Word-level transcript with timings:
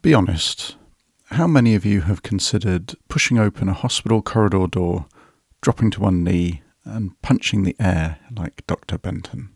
Be 0.00 0.14
honest, 0.14 0.76
how 1.24 1.48
many 1.48 1.74
of 1.74 1.84
you 1.84 2.02
have 2.02 2.22
considered 2.22 2.94
pushing 3.08 3.36
open 3.36 3.68
a 3.68 3.72
hospital 3.72 4.22
corridor 4.22 4.68
door, 4.68 5.06
dropping 5.60 5.90
to 5.90 6.00
one 6.00 6.22
knee, 6.22 6.62
and 6.84 7.20
punching 7.20 7.64
the 7.64 7.74
air 7.80 8.20
like 8.30 8.64
Dr. 8.68 8.96
Benton? 8.96 9.50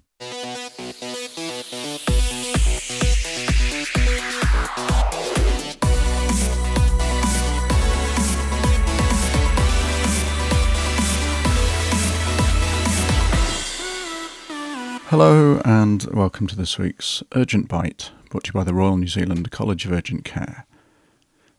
Hello, 15.06 15.60
and 15.64 16.02
welcome 16.12 16.48
to 16.48 16.56
this 16.56 16.78
week's 16.78 17.22
Urgent 17.36 17.68
Bite, 17.68 18.10
brought 18.32 18.44
to 18.44 18.48
you 18.48 18.52
by 18.54 18.64
the 18.64 18.72
Royal 18.72 18.96
New 18.96 19.08
Zealand 19.08 19.50
College 19.50 19.84
of 19.84 19.92
Urgent 19.92 20.24
Care. 20.24 20.64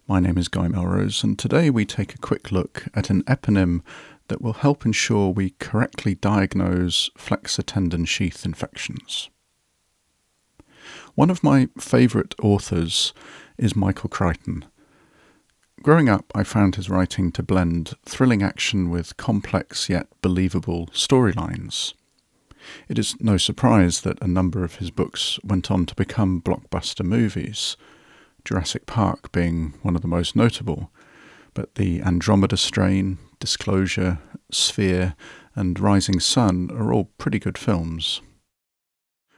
My 0.07 0.19
name 0.19 0.39
is 0.39 0.47
Guy 0.47 0.68
Melrose, 0.68 1.23
and 1.23 1.37
today 1.37 1.69
we 1.69 1.86
take 1.86 2.15
a 2.15 2.18
quick 2.18 2.51
look 2.51 2.86
at 2.95 3.11
an 3.11 3.21
eponym 3.25 3.81
that 4.27 4.41
will 4.41 4.54
help 4.54 4.83
ensure 4.83 5.29
we 5.29 5.51
correctly 5.59 6.15
diagnose 6.15 7.11
flexor 7.15 7.61
tendon 7.61 8.05
sheath 8.05 8.43
infections. 8.43 9.29
One 11.14 11.29
of 11.29 11.43
my 11.43 11.67
favourite 11.78 12.33
authors 12.41 13.14
is 13.55 13.75
Michael 13.75 14.09
Crichton. 14.09 14.65
Growing 15.83 16.09
up, 16.09 16.31
I 16.33 16.43
found 16.43 16.73
his 16.73 16.89
writing 16.89 17.31
to 17.33 17.43
blend 17.43 17.93
thrilling 18.03 18.42
action 18.42 18.89
with 18.89 19.15
complex 19.15 19.89
yet 19.89 20.07
believable 20.23 20.87
storylines. 20.87 21.93
It 22.87 22.99
is 22.99 23.15
no 23.19 23.37
surprise 23.37 24.01
that 24.01 24.21
a 24.21 24.27
number 24.27 24.63
of 24.63 24.75
his 24.75 24.91
books 24.91 25.39
went 25.43 25.69
on 25.71 25.85
to 25.85 25.95
become 25.95 26.41
blockbuster 26.41 27.05
movies, 27.05 27.77
Jurassic 28.45 28.86
Park 28.86 29.31
being 29.31 29.73
one 29.81 29.95
of 29.95 30.01
the 30.01 30.07
most 30.07 30.36
notable, 30.36 30.91
but 31.53 31.75
the 31.75 32.02
Andromeda 32.02 32.58
Strain, 32.58 33.17
Disclosure, 33.39 34.20
Sphere, 34.52 35.16
and 35.55 35.80
Rising 35.80 36.20
Sun 36.20 36.72
are 36.72 36.92
all 36.94 37.11
pretty 37.17 37.39
good 37.39 37.58
films. 37.58 38.22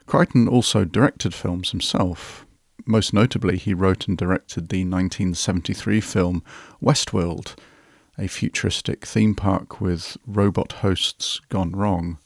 Crichton 0.05 0.47
also 0.47 0.85
directed 0.85 1.33
films 1.33 1.71
himself. 1.71 2.45
Most 2.85 3.13
notably, 3.13 3.57
he 3.57 3.73
wrote 3.73 4.07
and 4.07 4.17
directed 4.17 4.69
the 4.69 4.83
1973 4.83 5.99
film 6.01 6.43
Westworld, 6.81 7.55
a 8.17 8.27
futuristic 8.27 9.05
theme 9.05 9.35
park 9.35 9.81
with 9.81 10.17
robot 10.25 10.73
hosts 10.73 11.41
gone 11.49 11.71
wrong. 11.71 12.19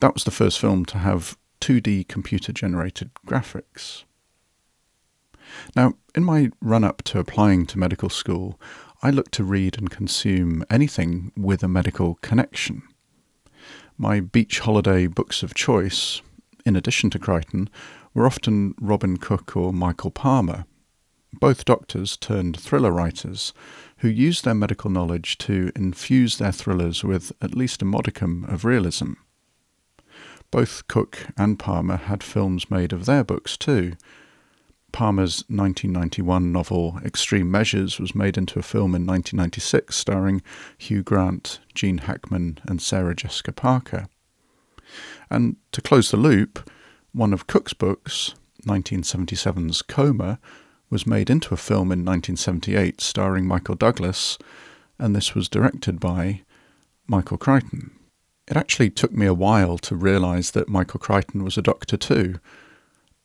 That 0.00 0.14
was 0.14 0.24
the 0.24 0.30
first 0.30 0.60
film 0.60 0.84
to 0.86 0.98
have 0.98 1.36
2D 1.60 2.06
computer 2.06 2.52
generated 2.52 3.10
graphics. 3.26 4.04
Now, 5.74 5.94
in 6.14 6.22
my 6.22 6.50
run 6.60 6.84
up 6.84 7.02
to 7.04 7.18
applying 7.18 7.66
to 7.66 7.78
medical 7.78 8.08
school, 8.08 8.60
I 9.02 9.10
looked 9.10 9.32
to 9.32 9.44
read 9.44 9.76
and 9.76 9.90
consume 9.90 10.64
anything 10.70 11.32
with 11.36 11.62
a 11.62 11.68
medical 11.68 12.14
connection. 12.16 12.82
My 13.96 14.20
beach 14.20 14.60
holiday 14.60 15.08
books 15.08 15.42
of 15.42 15.54
choice, 15.54 16.22
in 16.64 16.76
addition 16.76 17.10
to 17.10 17.18
Crichton, 17.18 17.68
were 18.14 18.26
often 18.26 18.74
Robin 18.80 19.16
Cook 19.16 19.56
or 19.56 19.72
Michael 19.72 20.10
Palmer, 20.12 20.64
both 21.32 21.64
doctors 21.64 22.16
turned 22.16 22.58
thriller 22.58 22.92
writers 22.92 23.52
who 23.98 24.08
used 24.08 24.44
their 24.44 24.54
medical 24.54 24.90
knowledge 24.90 25.38
to 25.38 25.72
infuse 25.74 26.38
their 26.38 26.52
thrillers 26.52 27.02
with 27.02 27.32
at 27.42 27.54
least 27.54 27.82
a 27.82 27.84
modicum 27.84 28.44
of 28.44 28.64
realism. 28.64 29.14
Both 30.50 30.88
Cook 30.88 31.26
and 31.36 31.58
Palmer 31.58 31.96
had 31.96 32.22
films 32.22 32.70
made 32.70 32.92
of 32.92 33.04
their 33.04 33.22
books 33.22 33.56
too. 33.56 33.94
Palmer's 34.92 35.44
1991 35.48 36.50
novel 36.50 36.98
Extreme 37.04 37.50
Measures 37.50 38.00
was 38.00 38.14
made 38.14 38.38
into 38.38 38.58
a 38.58 38.62
film 38.62 38.94
in 38.94 39.06
1996 39.06 39.94
starring 39.94 40.42
Hugh 40.78 41.02
Grant, 41.02 41.60
Gene 41.74 41.98
Hackman, 41.98 42.58
and 42.66 42.80
Sarah 42.80 43.14
Jessica 43.14 43.52
Parker. 43.52 44.08
And 45.28 45.56
to 45.72 45.82
close 45.82 46.10
the 46.10 46.16
loop, 46.16 46.70
one 47.12 47.34
of 47.34 47.46
Cook's 47.46 47.74
books, 47.74 48.34
1977's 48.66 49.82
Coma, 49.82 50.38
was 50.88 51.06
made 51.06 51.28
into 51.28 51.52
a 51.52 51.58
film 51.58 51.92
in 51.92 52.04
1978 52.04 53.02
starring 53.02 53.46
Michael 53.46 53.74
Douglas, 53.74 54.38
and 54.98 55.14
this 55.14 55.34
was 55.34 55.50
directed 55.50 56.00
by 56.00 56.42
Michael 57.06 57.36
Crichton. 57.36 57.90
It 58.48 58.56
actually 58.56 58.88
took 58.88 59.12
me 59.12 59.26
a 59.26 59.34
while 59.34 59.76
to 59.78 59.94
realise 59.94 60.50
that 60.52 60.70
Michael 60.70 61.00
Crichton 61.00 61.44
was 61.44 61.58
a 61.58 61.62
doctor 61.62 61.98
too. 61.98 62.40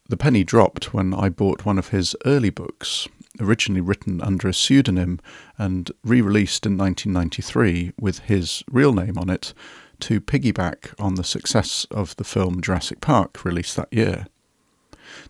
The 0.10 0.18
penny 0.18 0.44
dropped 0.44 0.94
when 0.94 1.14
I 1.14 1.30
bought 1.30 1.66
one 1.66 1.78
of 1.78 1.90
his 1.90 2.14
early 2.26 2.50
books, 2.50 3.08
originally 3.40 3.80
written 3.80 4.20
under 4.20 4.50
a 4.50 4.54
pseudonym 4.54 5.22
and 5.58 5.90
re 6.04 6.20
released 6.20 6.66
in 6.66 6.78
1993 6.78 7.94
with 7.98 8.20
his 8.20 8.64
real 8.70 8.92
name 8.92 9.18
on 9.18 9.30
it, 9.30 9.54
to 10.02 10.20
piggyback 10.20 10.94
on 11.00 11.16
the 11.16 11.24
success 11.24 11.88
of 11.90 12.18
the 12.18 12.26
film 12.26 12.60
Jurassic 12.60 13.00
Park, 13.00 13.46
released 13.46 13.78
that 13.78 13.94
year. 13.94 14.28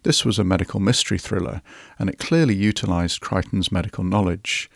This 0.01 0.25
was 0.25 0.39
a 0.39 0.43
medical 0.43 0.79
mystery 0.79 1.19
thriller, 1.19 1.61
and 1.99 2.09
it 2.09 2.17
clearly 2.17 2.55
utilised 2.55 3.21
Crichton's 3.21 3.71
medical 3.71 4.03
knowledge 4.03 4.71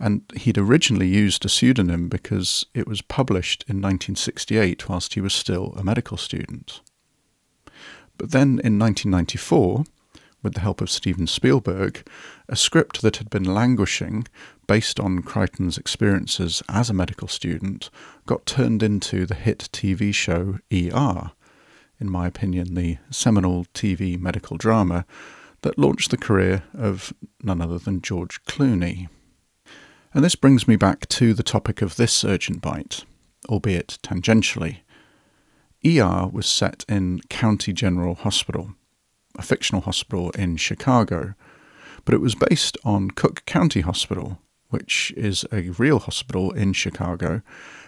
and 0.00 0.22
he'd 0.34 0.58
originally 0.58 1.06
used 1.06 1.44
a 1.44 1.48
pseudonym 1.48 2.08
because 2.08 2.64
it 2.74 2.88
was 2.88 3.02
published 3.02 3.62
in 3.68 3.76
1968 3.76 4.88
whilst 4.88 5.14
he 5.14 5.20
was 5.20 5.34
still 5.34 5.74
a 5.76 5.84
medical 5.84 6.16
student. 6.16 6.80
But 8.16 8.32
then 8.32 8.60
in 8.64 8.78
1994, 8.78 9.84
with 10.42 10.54
the 10.54 10.60
help 10.60 10.80
of 10.80 10.90
Steven 10.90 11.26
Spielberg, 11.26 12.06
a 12.48 12.56
script 12.56 13.02
that 13.02 13.16
had 13.18 13.28
been 13.28 13.44
languishing, 13.44 14.26
based 14.66 14.98
on 14.98 15.22
Crichton's 15.22 15.76
experiences 15.76 16.62
as 16.68 16.88
a 16.88 16.94
medical 16.94 17.28
student, 17.28 17.90
got 18.26 18.46
turned 18.46 18.82
into 18.82 19.26
the 19.26 19.34
hit 19.34 19.68
TV 19.72 20.14
show 20.14 20.58
ER, 20.72 21.32
in 22.00 22.10
my 22.10 22.26
opinion, 22.26 22.74
the 22.74 22.96
seminal 23.10 23.66
TV 23.74 24.18
medical 24.18 24.56
drama 24.56 25.04
that 25.60 25.78
launched 25.78 26.10
the 26.10 26.16
career 26.16 26.62
of 26.72 27.12
none 27.42 27.60
other 27.60 27.78
than 27.78 28.00
George 28.00 28.42
Clooney. 28.44 29.08
And 30.12 30.24
this 30.24 30.34
brings 30.34 30.66
me 30.66 30.74
back 30.74 31.06
to 31.08 31.34
the 31.34 31.44
topic 31.44 31.82
of 31.82 31.94
this 31.94 32.24
urgent 32.24 32.60
bite, 32.60 33.04
albeit 33.48 33.98
tangentially. 34.02 34.78
ER 35.86 36.26
was 36.26 36.46
set 36.46 36.84
in 36.88 37.20
County 37.28 37.72
General 37.72 38.16
Hospital, 38.16 38.74
a 39.38 39.42
fictional 39.42 39.82
hospital 39.82 40.30
in 40.30 40.56
Chicago, 40.56 41.34
but 42.04 42.12
it 42.12 42.20
was 42.20 42.34
based 42.34 42.76
on 42.84 43.12
Cook 43.12 43.44
County 43.46 43.82
Hospital, 43.82 44.40
which 44.70 45.12
is 45.16 45.44
a 45.52 45.70
real 45.70 46.00
hospital 46.00 46.50
in 46.50 46.72
Chicago, 46.72 47.42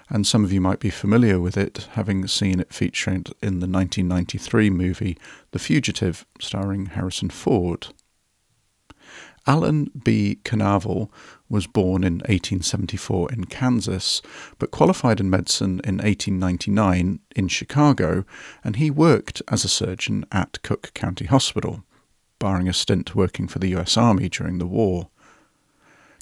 and 0.09 0.25
some 0.25 0.45
of 0.45 0.53
you 0.53 0.61
might 0.61 0.79
be 0.79 0.91
familiar 0.91 1.41
with 1.41 1.57
it, 1.57 1.89
having 1.93 2.27
seen 2.29 2.61
it 2.61 2.73
featured 2.73 3.31
in 3.43 3.59
the 3.59 3.67
1993 3.67 4.71
movie 4.71 5.19
The 5.51 5.59
Fugitive, 5.59 6.25
starring 6.39 6.87
Harrison 6.87 7.31
Ford. 7.31 7.89
Alan 9.47 9.91
B. 10.05 10.39
Kanavel 10.45 11.11
was 11.49 11.67
born 11.67 12.05
in 12.05 12.15
1874 12.15 13.33
in 13.33 13.45
Kansas, 13.47 14.23
but 14.59 14.71
qualified 14.71 15.19
in 15.19 15.29
medicine 15.29 15.81
in 15.85 15.97
1899 15.99 17.19
in 17.35 17.49
Chicago, 17.49 18.25
and 18.63 18.77
he 18.77 18.91
worked 18.91 19.43
as 19.49 19.65
a 19.65 19.69
surgeon 19.69 20.25
at 20.31 20.63
Cook 20.63 20.93
County 20.95 21.27
Hospital, 21.27 21.83
barring 22.39 22.69
a 22.69 22.73
stint 22.73 23.17
working 23.17 23.49
for 23.49 23.59
the 23.59 23.75
US 23.77 23.97
Army 23.97 24.29
during 24.29 24.59
the 24.59 24.67
war. 24.67 25.09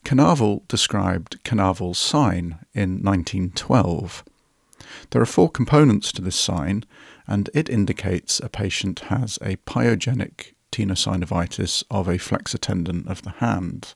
Kanavel 0.02 0.66
described 0.66 1.42
Kanavel's 1.44 1.98
sign 1.98 2.58
in 2.72 3.02
1912. 3.02 4.24
There 5.10 5.20
are 5.20 5.26
four 5.26 5.50
components 5.50 6.10
to 6.12 6.22
this 6.22 6.36
sign, 6.36 6.84
and 7.26 7.50
it 7.52 7.68
indicates 7.68 8.40
a 8.40 8.48
patient 8.48 9.00
has 9.10 9.38
a 9.42 9.56
pyogenic 9.56 10.54
tenosynovitis 10.86 11.84
of 11.90 12.08
a 12.08 12.18
flexor 12.18 12.58
tendon 12.58 13.04
of 13.06 13.22
the 13.22 13.30
hand. 13.30 13.94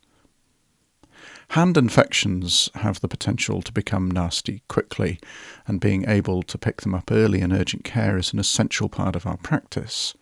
Hand 1.48 1.76
infections 1.76 2.70
have 2.76 3.00
the 3.00 3.08
potential 3.08 3.62
to 3.62 3.72
become 3.72 4.10
nasty 4.10 4.62
quickly, 4.68 5.18
and 5.66 5.80
being 5.80 6.08
able 6.08 6.42
to 6.42 6.58
pick 6.58 6.82
them 6.82 6.94
up 6.94 7.10
early 7.10 7.40
in 7.40 7.52
urgent 7.52 7.84
care 7.84 8.18
is 8.18 8.32
an 8.32 8.38
essential 8.38 8.88
part 8.88 9.14
of 9.14 9.26
our 9.26 9.36
practice. 9.36 10.14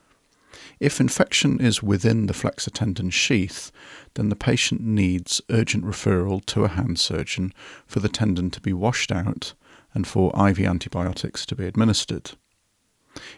If 0.79 1.01
infection 1.01 1.61
is 1.61 1.83
within 1.83 2.27
the 2.27 2.35
flexor 2.35 2.71
tendon 2.71 3.11
sheath, 3.11 3.73
then 4.15 4.29
the 4.29 4.37
patient 4.37 4.81
needs 4.81 5.41
urgent 5.49 5.85
referral 5.85 6.45
to 6.47 6.65
a 6.65 6.69
hand 6.69 6.99
surgeon 6.99 7.53
for 7.87 8.01
the 8.01 8.09
tendon 8.09 8.51
to 8.51 8.61
be 8.61 8.73
washed 8.73 9.11
out 9.11 9.55
and 9.95 10.07
for 10.07 10.33
IV 10.49 10.61
antibiotics 10.61 11.47
to 11.47 11.57
be 11.57 11.67
administered. 11.67 12.33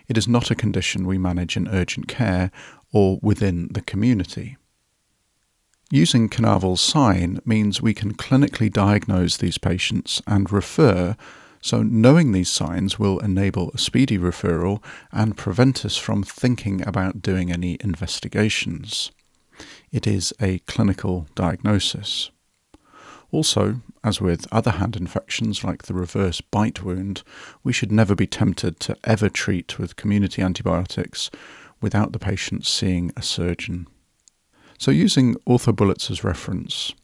It 0.08 0.16
is 0.16 0.28
not 0.28 0.50
a 0.50 0.54
condition 0.54 1.06
we 1.06 1.18
manage 1.18 1.56
in 1.56 1.68
urgent 1.68 2.08
care 2.08 2.50
or 2.92 3.18
within 3.22 3.68
the 3.72 3.82
community. 3.82 4.56
Using 5.90 6.28
Kanavel's 6.28 6.80
sign 6.80 7.40
means 7.44 7.80
we 7.80 7.94
can 7.94 8.14
clinically 8.14 8.72
diagnose 8.72 9.36
these 9.36 9.58
patients 9.58 10.22
and 10.26 10.50
refer, 10.50 11.16
so 11.60 11.82
knowing 11.82 12.32
these 12.32 12.50
signs 12.50 12.98
will 12.98 13.18
enable 13.20 13.70
a 13.70 13.78
speedy 13.78 14.18
referral 14.18 14.82
and 15.12 15.36
prevent 15.36 15.84
us 15.84 15.96
from 15.96 16.22
thinking 16.22 16.86
about 16.86 17.22
doing 17.22 17.52
any 17.52 17.76
investigations. 17.80 19.10
it 19.92 20.06
is 20.06 20.32
a 20.40 20.58
clinical 20.60 21.28
diagnosis. 21.34 22.30
Also, 23.34 23.80
as 24.04 24.20
with 24.20 24.46
other 24.52 24.70
hand 24.70 24.94
infections 24.94 25.64
like 25.64 25.82
the 25.82 25.92
reverse 25.92 26.40
bite 26.40 26.84
wound, 26.84 27.24
we 27.64 27.72
should 27.72 27.90
never 27.90 28.14
be 28.14 28.28
tempted 28.28 28.78
to 28.78 28.96
ever 29.02 29.28
treat 29.28 29.76
with 29.76 29.96
community 29.96 30.40
antibiotics 30.40 31.32
without 31.80 32.12
the 32.12 32.18
patient 32.20 32.64
seeing 32.64 33.10
a 33.16 33.22
surgeon. 33.22 33.88
So, 34.78 34.92
using 34.92 35.34
orthobullets 35.48 36.12
as 36.12 36.22
reference, 36.22 36.94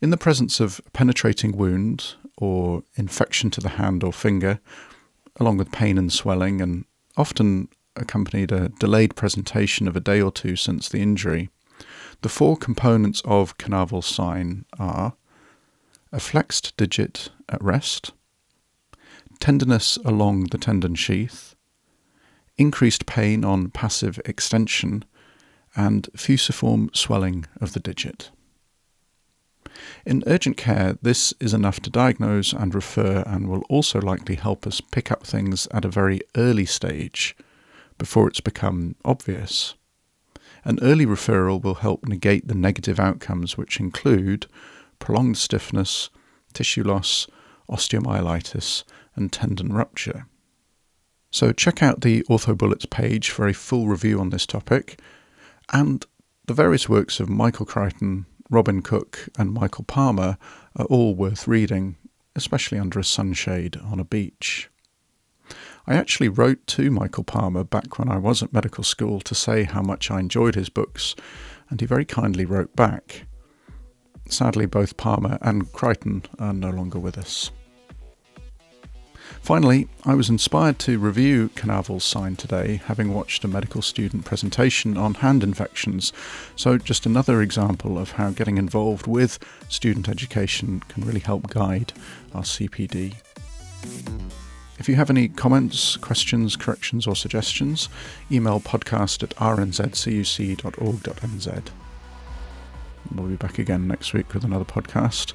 in 0.00 0.08
the 0.08 0.16
presence 0.16 0.58
of 0.58 0.80
penetrating 0.94 1.54
wound 1.54 2.14
or 2.38 2.82
infection 2.94 3.50
to 3.50 3.60
the 3.60 3.76
hand 3.76 4.02
or 4.02 4.14
finger, 4.14 4.58
along 5.38 5.58
with 5.58 5.70
pain 5.70 5.98
and 5.98 6.10
swelling, 6.10 6.62
and 6.62 6.86
often 7.18 7.68
accompanied 7.94 8.52
a 8.52 8.70
delayed 8.70 9.14
presentation 9.16 9.86
of 9.86 9.96
a 9.96 10.00
day 10.00 10.18
or 10.18 10.32
two 10.32 10.56
since 10.56 10.88
the 10.88 11.02
injury, 11.02 11.50
the 12.22 12.30
four 12.30 12.56
components 12.56 13.20
of 13.26 13.58
Kanavel's 13.58 14.06
sign 14.06 14.64
are 14.78 15.12
a 16.16 16.18
flexed 16.18 16.74
digit 16.78 17.28
at 17.46 17.62
rest, 17.62 18.12
tenderness 19.38 19.98
along 19.98 20.44
the 20.44 20.56
tendon 20.56 20.94
sheath, 20.94 21.54
increased 22.56 23.04
pain 23.04 23.44
on 23.44 23.68
passive 23.68 24.18
extension, 24.24 25.04
and 25.76 26.08
fusiform 26.16 26.88
swelling 26.94 27.44
of 27.60 27.74
the 27.74 27.80
digit. 27.80 28.30
In 30.06 30.24
urgent 30.26 30.56
care, 30.56 30.96
this 31.02 31.34
is 31.38 31.52
enough 31.52 31.80
to 31.80 31.90
diagnose 31.90 32.54
and 32.54 32.74
refer 32.74 33.22
and 33.26 33.46
will 33.46 33.62
also 33.68 34.00
likely 34.00 34.36
help 34.36 34.66
us 34.66 34.80
pick 34.80 35.12
up 35.12 35.22
things 35.22 35.68
at 35.70 35.84
a 35.84 35.90
very 35.90 36.22
early 36.34 36.64
stage 36.64 37.36
before 37.98 38.26
it's 38.26 38.40
become 38.40 38.96
obvious. 39.04 39.74
An 40.64 40.78
early 40.80 41.04
referral 41.04 41.62
will 41.62 41.74
help 41.74 42.08
negate 42.08 42.48
the 42.48 42.54
negative 42.54 42.98
outcomes, 42.98 43.58
which 43.58 43.78
include 43.78 44.46
prolonged 44.98 45.38
stiffness, 45.38 46.10
tissue 46.52 46.82
loss, 46.82 47.26
osteomyelitis, 47.70 48.84
and 49.14 49.32
tendon 49.32 49.72
rupture. 49.72 50.26
So, 51.30 51.52
check 51.52 51.82
out 51.82 52.00
the 52.00 52.22
OrthoBullets 52.30 52.88
page 52.88 53.30
for 53.30 53.46
a 53.46 53.52
full 53.52 53.88
review 53.88 54.20
on 54.20 54.30
this 54.30 54.46
topic, 54.46 55.00
and 55.72 56.04
the 56.46 56.54
various 56.54 56.88
works 56.88 57.20
of 57.20 57.28
Michael 57.28 57.66
Crichton, 57.66 58.26
Robin 58.48 58.80
Cook, 58.80 59.28
and 59.36 59.52
Michael 59.52 59.84
Palmer 59.84 60.38
are 60.76 60.86
all 60.86 61.14
worth 61.14 61.48
reading, 61.48 61.96
especially 62.36 62.78
under 62.78 63.00
a 63.00 63.04
sunshade 63.04 63.76
on 63.84 63.98
a 63.98 64.04
beach. 64.04 64.70
I 65.86 65.94
actually 65.94 66.28
wrote 66.28 66.66
to 66.68 66.90
Michael 66.90 67.24
Palmer 67.24 67.64
back 67.64 67.98
when 67.98 68.08
I 68.08 68.18
was 68.18 68.42
at 68.42 68.52
medical 68.52 68.84
school 68.84 69.20
to 69.20 69.34
say 69.34 69.64
how 69.64 69.82
much 69.82 70.10
I 70.10 70.20
enjoyed 70.20 70.54
his 70.54 70.68
books, 70.68 71.14
and 71.68 71.80
he 71.80 71.86
very 71.86 72.04
kindly 72.04 72.44
wrote 72.44 72.74
back. 72.74 73.26
Sadly, 74.28 74.66
both 74.66 74.96
Palmer 74.96 75.38
and 75.40 75.72
Crichton 75.72 76.24
are 76.38 76.52
no 76.52 76.70
longer 76.70 76.98
with 76.98 77.16
us. 77.16 77.50
Finally, 79.40 79.88
I 80.04 80.14
was 80.14 80.28
inspired 80.28 80.80
to 80.80 80.98
review 80.98 81.50
Kanavel's 81.54 82.02
sign 82.02 82.34
today, 82.34 82.80
having 82.86 83.14
watched 83.14 83.44
a 83.44 83.48
medical 83.48 83.80
student 83.80 84.24
presentation 84.24 84.96
on 84.96 85.14
hand 85.14 85.44
infections. 85.44 86.12
So, 86.56 86.78
just 86.78 87.06
another 87.06 87.40
example 87.40 87.96
of 87.96 88.12
how 88.12 88.30
getting 88.30 88.58
involved 88.58 89.06
with 89.06 89.38
student 89.68 90.08
education 90.08 90.80
can 90.88 91.04
really 91.04 91.20
help 91.20 91.48
guide 91.48 91.92
our 92.34 92.42
CPD. 92.42 93.14
If 94.78 94.88
you 94.88 94.96
have 94.96 95.10
any 95.10 95.28
comments, 95.28 95.96
questions, 95.96 96.56
corrections, 96.56 97.06
or 97.06 97.14
suggestions, 97.14 97.88
email 98.32 98.58
podcast 98.58 99.22
at 99.22 99.30
rnzcuc.org.nz. 99.36 101.85
We'll 103.14 103.28
be 103.28 103.36
back 103.36 103.58
again 103.58 103.86
next 103.86 104.12
week 104.12 104.32
with 104.34 104.44
another 104.44 104.64
podcast. 104.64 105.32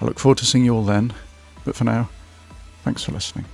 I 0.00 0.04
look 0.04 0.18
forward 0.18 0.38
to 0.38 0.46
seeing 0.46 0.64
you 0.64 0.74
all 0.74 0.84
then, 0.84 1.12
but 1.64 1.76
for 1.76 1.84
now, 1.84 2.08
thanks 2.82 3.04
for 3.04 3.12
listening. 3.12 3.44